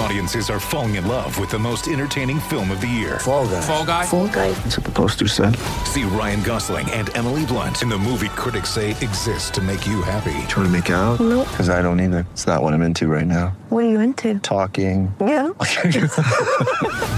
[0.00, 3.18] Audiences are falling in love with the most entertaining film of the year.
[3.18, 3.60] Fall guy.
[3.60, 4.06] Fall Guy.
[4.06, 4.50] Fall guy.
[4.52, 5.54] That's what the poster said.
[5.84, 10.00] See Ryan Gosling and Emily Blunt in the movie critics say exists to make you
[10.00, 10.32] happy.
[10.48, 11.20] Trying to make it out?
[11.20, 11.46] Nope.
[11.50, 12.26] Because I don't either.
[12.32, 13.48] It's not what I'm into right now.
[13.68, 14.38] What are you into?
[14.38, 15.14] Talking.
[15.20, 15.50] Yeah.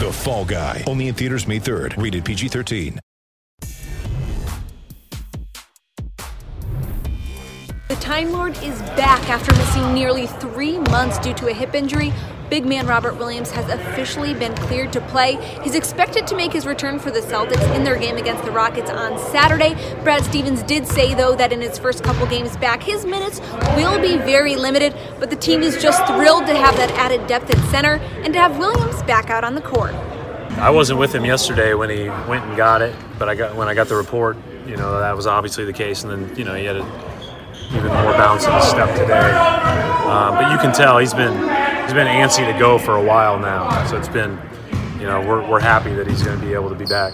[0.02, 0.82] The Fall Guy.
[0.88, 2.02] Only in theaters May 3rd.
[2.02, 2.98] Rated PG-13.
[7.88, 12.12] The Time Lord is back after missing nearly three months due to a hip injury.
[12.52, 15.36] Big man Robert Williams has officially been cleared to play.
[15.62, 18.90] He's expected to make his return for the Celtics in their game against the Rockets
[18.90, 19.74] on Saturday.
[20.04, 23.40] Brad Stevens did say, though, that in his first couple games back, his minutes
[23.74, 27.48] will be very limited, but the team is just thrilled to have that added depth
[27.48, 29.94] at center and to have Williams back out on the court.
[30.58, 33.68] I wasn't with him yesterday when he went and got it, but I got when
[33.68, 36.54] I got the report, you know, that was obviously the case, and then you know
[36.54, 36.84] he had a,
[37.70, 39.30] even more bounce in his step today.
[40.04, 43.38] Um, but you can tell he's been he's been antsy to go for a while
[43.38, 44.38] now, so it's been,
[44.98, 47.12] you know, we're we're happy that he's going to be able to be back.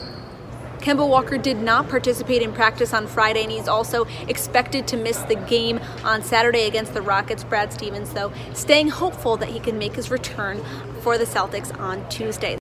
[0.78, 5.18] Kemba Walker did not participate in practice on Friday, and he's also expected to miss
[5.22, 7.42] the game on Saturday against the Rockets.
[7.42, 10.62] Brad Stevens, though, staying hopeful that he can make his return
[11.00, 12.56] for the Celtics on Tuesday.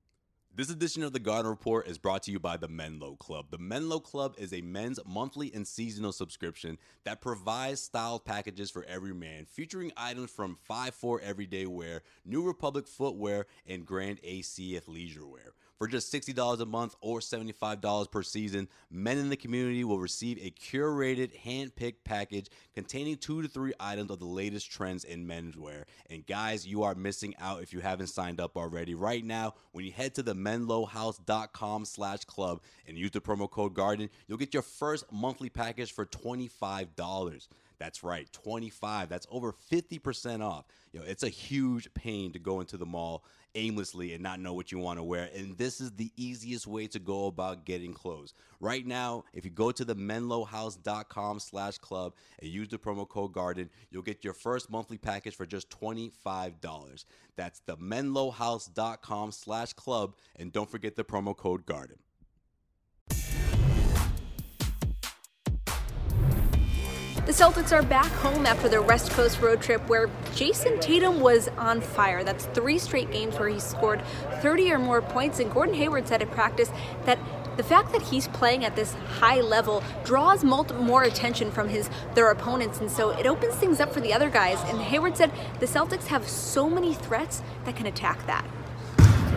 [0.58, 3.52] This edition of the Garden Report is brought to you by the Menlo Club.
[3.52, 8.84] The Menlo Club is a men's monthly and seasonal subscription that provides styled packages for
[8.86, 15.30] every man, featuring items from 5'4 everyday wear, New Republic footwear, and Grand AC athleisure
[15.30, 15.54] wear.
[15.78, 20.40] For just $60 a month or $75 per season, men in the community will receive
[20.40, 25.28] a curated, hand picked package containing two to three items of the latest trends in
[25.28, 25.84] menswear.
[26.10, 28.96] And guys, you are missing out if you haven't signed up already.
[28.96, 33.76] Right now, when you head to the menlohouse.com slash club and use the promo code
[33.76, 37.48] GARDEN, you'll get your first monthly package for $25.
[37.80, 39.10] That's right, 25.
[39.10, 40.66] That's over 50% off.
[40.92, 43.24] You know, it's a huge pain to go into the mall
[43.56, 45.30] aimlessly and not know what you want to wear.
[45.36, 48.34] And this is the easiest way to go about getting clothes.
[48.60, 53.34] Right now, if you go to the menlohouse.com slash club and use the promo code
[53.34, 57.06] GARDEN, you'll get your first monthly package for just $25.
[57.36, 60.16] That's the menlohouse.com slash club.
[60.36, 61.98] And don't forget the promo code GARDEN.
[67.28, 71.50] The Celtics are back home after their West Coast road trip where Jayson Tatum was
[71.58, 72.24] on fire.
[72.24, 74.02] That's three straight games where he scored
[74.42, 75.42] 30 or more points.
[75.42, 76.72] And Gordon Hayward said at practice
[77.04, 77.20] that
[77.58, 82.32] the fact that he's playing at this high level draws more attention from his their
[82.32, 84.64] opponents, and so it opens things up for the other guys.
[84.70, 88.46] And Hayward said the Celtics have so many threats that can attack that.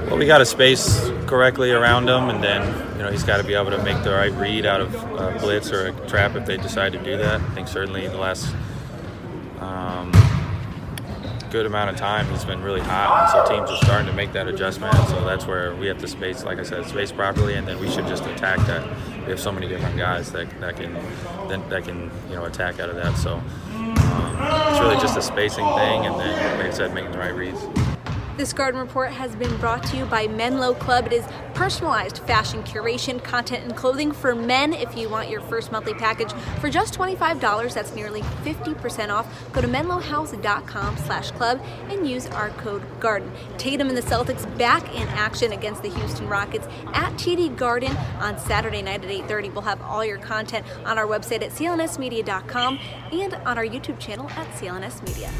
[0.06, 2.62] Well, we got to space correctly around him, and then
[2.96, 5.38] you know he's got to be able to make the right read out of a
[5.40, 7.40] blitz or a trap if they decide to do that.
[7.40, 8.52] I think certainly the last
[9.60, 10.10] um,
[11.50, 14.32] good amount of time he's been really hot, and so teams are starting to make
[14.32, 14.94] that adjustment.
[15.08, 17.90] So that's where we have to space, like I said, space properly, and then we
[17.90, 18.84] should just attack that.
[19.20, 20.94] We have so many different guys that, that can
[21.48, 23.16] that, that can you know attack out of that.
[23.16, 24.36] So um,
[24.70, 27.60] it's really just a spacing thing, and then like I said, making the right reads.
[28.40, 31.04] This garden report has been brought to you by Menlo Club.
[31.04, 34.72] It is personalized fashion curation, content, and clothing for men.
[34.72, 39.52] If you want your first monthly package for just $25, that's nearly 50% off.
[39.52, 43.30] Go to menlohouse.com slash club and use our code GARDEN.
[43.58, 48.38] Tatum and the Celtics back in action against the Houston Rockets at TD Garden on
[48.38, 49.52] Saturday night at 8.30.
[49.52, 52.78] We'll have all your content on our website at clnsmedia.com
[53.12, 55.30] and on our YouTube channel at CLNS Media.